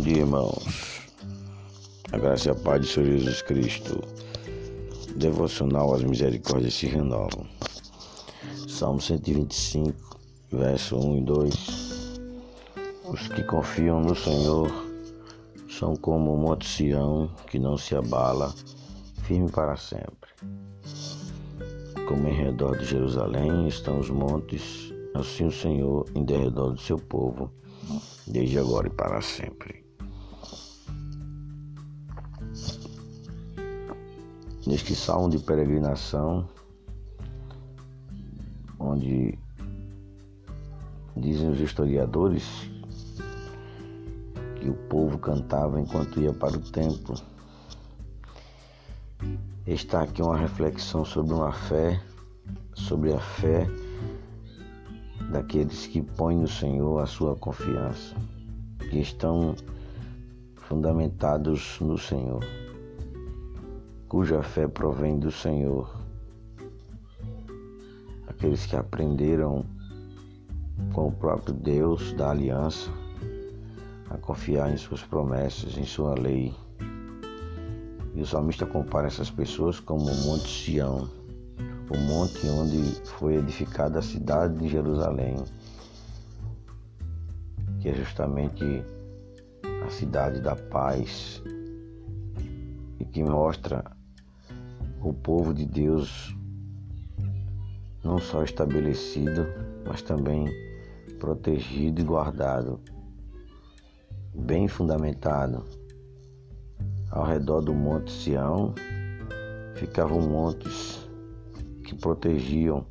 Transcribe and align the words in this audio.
dia, 0.00 0.18
irmãos. 0.18 1.00
A 2.12 2.18
graça 2.18 2.48
e 2.48 2.50
a 2.50 2.54
paz 2.54 2.82
de 2.82 2.92
Senhor 2.92 3.06
Jesus 3.06 3.42
Cristo. 3.42 4.00
Devocional 5.16 5.94
às 5.94 6.02
misericórdias 6.02 6.74
se 6.74 6.86
renovam. 6.86 7.46
Salmo 8.68 9.00
125, 9.00 10.20
verso 10.52 10.96
1 10.96 11.18
e 11.18 11.20
2. 11.22 12.20
Os 13.10 13.28
que 13.28 13.42
confiam 13.44 14.00
no 14.00 14.14
Senhor 14.14 14.70
são 15.70 15.96
como 15.96 16.34
o 16.34 16.38
monte 16.38 16.66
Sião, 16.66 17.30
que 17.50 17.58
não 17.58 17.76
se 17.76 17.94
abala, 17.94 18.54
firme 19.22 19.50
para 19.50 19.76
sempre. 19.76 20.30
Como 22.06 22.28
em 22.28 22.34
redor 22.34 22.76
de 22.78 22.84
Jerusalém 22.84 23.68
estão 23.68 23.98
os 23.98 24.10
montes, 24.10 24.92
assim 25.14 25.46
o 25.46 25.52
Senhor 25.52 26.06
em 26.14 26.24
derredor 26.24 26.72
do 26.72 26.80
seu 26.80 26.98
povo 26.98 27.50
desde 28.26 28.58
agora 28.58 28.86
e 28.86 28.90
para 28.90 29.20
sempre. 29.20 29.77
Neste 34.68 34.94
salmo 34.94 35.30
de 35.30 35.38
peregrinação, 35.38 36.46
onde 38.78 39.38
dizem 41.16 41.48
os 41.48 41.58
historiadores 41.58 42.44
que 44.60 44.68
o 44.68 44.74
povo 44.90 45.16
cantava 45.16 45.80
enquanto 45.80 46.20
ia 46.20 46.34
para 46.34 46.54
o 46.54 46.60
templo, 46.60 47.14
está 49.66 50.02
aqui 50.02 50.20
uma 50.20 50.36
reflexão 50.36 51.02
sobre 51.02 51.32
uma 51.32 51.50
fé, 51.50 51.98
sobre 52.74 53.14
a 53.14 53.20
fé 53.20 53.66
daqueles 55.32 55.86
que 55.86 56.02
põem 56.02 56.36
no 56.36 56.48
Senhor 56.48 56.98
a 56.98 57.06
sua 57.06 57.34
confiança, 57.36 58.14
que 58.90 58.98
estão 58.98 59.54
fundamentados 60.56 61.80
no 61.80 61.96
Senhor, 61.96 62.44
cuja 64.08 64.42
fé 64.42 64.66
provém 64.66 65.18
do 65.18 65.30
Senhor. 65.30 65.94
Aqueles 68.26 68.64
que 68.64 68.74
aprenderam 68.74 69.66
com 70.94 71.08
o 71.08 71.12
próprio 71.12 71.54
Deus 71.54 72.14
da 72.14 72.30
aliança 72.30 72.90
a 74.08 74.16
confiar 74.16 74.72
em 74.72 74.78
suas 74.78 75.02
promessas, 75.02 75.76
em 75.76 75.84
sua 75.84 76.18
lei. 76.18 76.54
E 78.14 78.22
o 78.22 78.26
salmista 78.26 78.64
compara 78.64 79.08
essas 79.08 79.30
pessoas 79.30 79.78
como 79.78 80.10
o 80.10 80.24
Monte 80.24 80.48
Sião, 80.48 81.08
o 81.90 81.98
monte 81.98 82.46
onde 82.48 82.82
foi 83.18 83.36
edificada 83.36 83.98
a 83.98 84.02
cidade 84.02 84.58
de 84.58 84.68
Jerusalém, 84.68 85.36
que 87.80 87.90
é 87.90 87.94
justamente 87.94 88.64
a 89.86 89.90
cidade 89.90 90.40
da 90.40 90.56
paz 90.56 91.42
e 92.98 93.04
que 93.04 93.22
mostra 93.22 93.97
o 95.02 95.12
povo 95.12 95.54
de 95.54 95.64
Deus 95.64 96.34
não 98.02 98.18
só 98.18 98.42
estabelecido, 98.42 99.46
mas 99.84 100.02
também 100.02 100.46
protegido 101.18 102.00
e 102.00 102.04
guardado, 102.04 102.80
bem 104.34 104.68
fundamentado. 104.68 105.64
Ao 107.10 107.24
redor 107.24 107.60
do 107.60 107.74
Monte 107.74 108.10
Sião 108.10 108.74
ficavam 109.74 110.20
montes 110.20 111.08
que 111.84 111.94
protegiam 111.94 112.86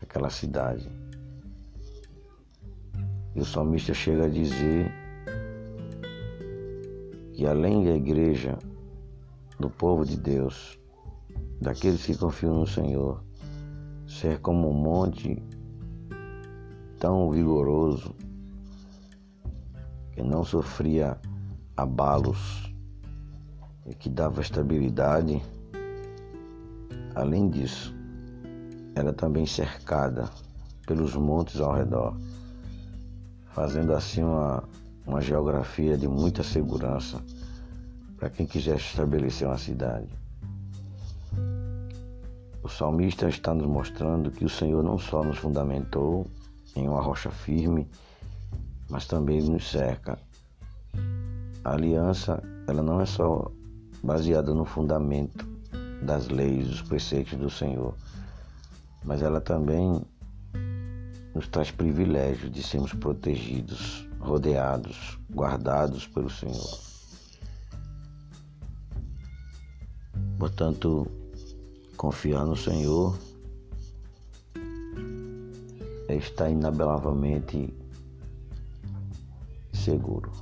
aquela 0.00 0.30
cidade. 0.30 0.90
E 3.34 3.40
o 3.40 3.44
salmista 3.44 3.94
chega 3.94 4.26
a 4.26 4.28
dizer 4.28 4.92
que 7.32 7.46
além 7.46 7.84
da 7.84 7.92
igreja, 7.92 8.58
do 9.58 9.70
povo 9.70 10.04
de 10.04 10.16
Deus, 10.16 10.78
daqueles 11.62 12.04
que 12.04 12.16
confiam 12.16 12.54
no 12.54 12.66
Senhor, 12.66 13.22
ser 14.06 14.40
como 14.40 14.68
um 14.68 14.74
monte 14.74 15.40
tão 16.98 17.30
vigoroso 17.30 18.14
que 20.12 20.22
não 20.22 20.44
sofria 20.44 21.16
abalos 21.76 22.74
e 23.86 23.94
que 23.94 24.10
dava 24.10 24.40
estabilidade. 24.40 25.40
Além 27.14 27.48
disso, 27.48 27.94
era 28.94 29.12
também 29.12 29.46
cercada 29.46 30.28
pelos 30.86 31.14
montes 31.14 31.60
ao 31.60 31.74
redor, 31.74 32.16
fazendo 33.52 33.94
assim 33.94 34.22
uma, 34.22 34.64
uma 35.06 35.20
geografia 35.20 35.96
de 35.96 36.08
muita 36.08 36.42
segurança 36.42 37.22
para 38.18 38.30
quem 38.30 38.46
quisesse 38.46 38.84
estabelecer 38.86 39.46
uma 39.46 39.58
cidade. 39.58 40.21
O 42.62 42.68
salmista 42.68 43.28
está 43.28 43.52
nos 43.52 43.66
mostrando 43.66 44.30
que 44.30 44.44
o 44.44 44.48
Senhor 44.48 44.84
não 44.84 44.96
só 44.96 45.24
nos 45.24 45.38
fundamentou 45.38 46.26
em 46.76 46.88
uma 46.88 47.02
rocha 47.02 47.28
firme, 47.28 47.88
mas 48.88 49.06
também 49.06 49.42
nos 49.42 49.68
cerca. 49.68 50.16
A 51.64 51.72
aliança, 51.72 52.40
ela 52.68 52.80
não 52.80 53.00
é 53.00 53.06
só 53.06 53.50
baseada 54.02 54.54
no 54.54 54.64
fundamento 54.64 55.44
das 56.04 56.28
leis, 56.28 56.68
dos 56.68 56.82
preceitos 56.82 57.36
do 57.36 57.50
Senhor, 57.50 57.94
mas 59.04 59.22
ela 59.22 59.40
também 59.40 60.00
nos 61.34 61.48
traz 61.48 61.70
privilégio 61.72 62.48
de 62.48 62.62
sermos 62.62 62.92
protegidos, 62.92 64.08
rodeados, 64.20 65.18
guardados 65.32 66.06
pelo 66.06 66.30
Senhor. 66.30 66.78
Portanto, 70.38 71.21
confiar 72.02 72.44
no 72.44 72.56
Senhor 72.56 73.16
é 76.08 76.16
estar 76.16 76.50
inabelavelmente 76.50 77.72
seguro. 79.72 80.32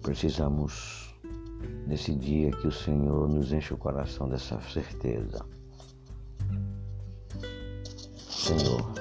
Precisamos, 0.00 1.12
nesse 1.88 2.14
dia, 2.14 2.52
que 2.52 2.68
o 2.68 2.70
Senhor 2.70 3.28
nos 3.28 3.52
enche 3.52 3.74
o 3.74 3.76
coração 3.76 4.28
dessa 4.28 4.60
certeza. 4.60 5.44
Senhor, 8.28 8.92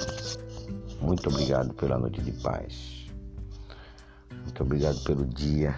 muito 1.03 1.30
obrigado 1.30 1.72
pela 1.75 2.00
noite 2.00 2.19
de 2.24 2.31
paz. 2.42 3.08
Muito 4.44 4.64
obrigado 4.64 5.03
pelo 5.03 5.28
dia 5.28 5.75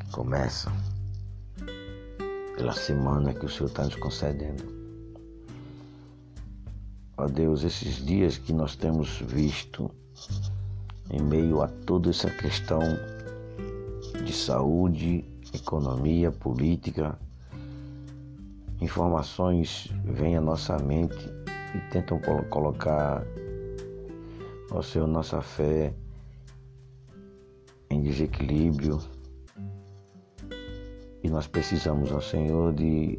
que 0.00 0.10
começa, 0.10 0.68
pela 2.58 2.72
semana 2.72 3.32
que 3.32 3.46
o 3.46 3.48
Senhor 3.48 3.68
está 3.68 3.84
nos 3.84 3.94
concedendo. 3.94 4.64
Ó 7.16 7.28
Deus, 7.28 7.62
esses 7.62 8.04
dias 8.04 8.36
que 8.36 8.52
nós 8.52 8.74
temos 8.74 9.20
visto 9.20 9.88
em 11.08 11.22
meio 11.22 11.62
a 11.62 11.68
toda 11.68 12.10
essa 12.10 12.28
questão 12.28 12.80
de 14.24 14.32
saúde, 14.32 15.24
economia, 15.54 16.32
política, 16.32 17.16
informações 18.80 19.88
vêm 20.04 20.36
à 20.36 20.40
nossa 20.40 20.76
mente 20.78 21.30
e 21.76 21.92
tentam 21.92 22.20
colocar, 22.50 23.24
ó 24.72 24.82
Senhor, 24.82 25.06
nossa 25.06 25.40
fé 25.40 25.94
em 27.88 28.02
desequilíbrio. 28.02 29.00
Nós 31.30 31.46
precisamos, 31.46 32.10
ó 32.10 32.20
Senhor, 32.20 32.72
de 32.72 33.18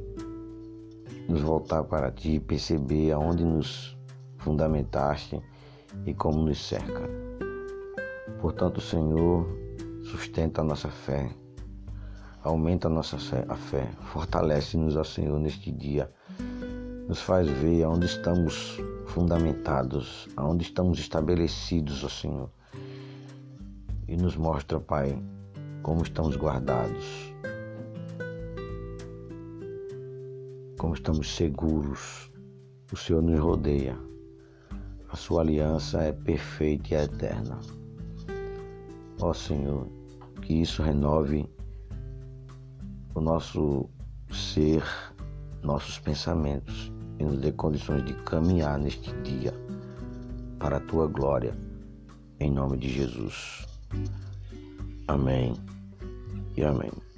nos 1.27 1.41
voltar 1.41 1.83
para 1.83 2.11
Ti 2.11 2.35
e 2.35 2.39
perceber 2.39 3.11
aonde 3.11 3.45
nos 3.45 3.95
fundamentaste 4.39 5.39
e 6.05 6.13
como 6.13 6.41
nos 6.41 6.57
cerca. 6.57 7.07
Portanto, 8.41 8.81
Senhor, 8.81 9.47
sustenta 10.03 10.61
a 10.61 10.63
nossa 10.63 10.89
fé, 10.89 11.29
aumenta 12.43 12.87
a 12.87 12.91
nossa 12.91 13.17
fé, 13.17 13.45
a 13.47 13.55
fé. 13.55 13.87
fortalece-nos, 14.11 14.95
ó 14.95 15.03
Senhor, 15.03 15.39
neste 15.39 15.71
dia 15.71 16.11
nos 17.07 17.21
faz 17.21 17.47
ver 17.47 17.83
aonde 17.83 18.05
estamos 18.05 18.79
fundamentados, 19.05 20.27
aonde 20.35 20.63
estamos 20.63 20.99
estabelecidos, 20.99 22.03
ó 22.03 22.09
Senhor. 22.09 22.49
E 24.07 24.17
nos 24.17 24.35
mostra, 24.35 24.79
Pai, 24.79 25.21
como 25.83 26.03
estamos 26.03 26.35
guardados, 26.35 27.33
como 30.79 30.93
estamos 30.93 31.35
seguros. 31.35 32.31
O 32.91 32.95
Senhor 32.95 33.21
nos 33.21 33.39
rodeia. 33.39 33.99
A 35.09 35.15
sua 35.15 35.41
aliança 35.41 36.01
é 36.01 36.13
perfeita 36.13 36.93
e 36.93 36.97
é 36.97 37.03
eterna. 37.03 37.59
Ó 39.21 39.33
Senhor, 39.33 39.87
que 40.41 40.53
isso 40.53 40.81
renove 40.81 41.45
o 43.13 43.19
nosso 43.19 43.89
ser, 44.31 44.83
nossos 45.61 45.99
pensamentos 45.99 46.91
e 47.19 47.25
nos 47.25 47.37
dê 47.37 47.51
condições 47.51 48.05
de 48.05 48.13
caminhar 48.23 48.79
neste 48.79 49.11
dia 49.21 49.53
para 50.57 50.77
a 50.77 50.81
tua 50.81 51.07
glória, 51.07 51.53
em 52.39 52.49
nome 52.49 52.77
de 52.77 52.87
Jesus. 52.87 53.67
Amém 55.07 55.53
e 56.55 56.63
amém. 56.63 57.08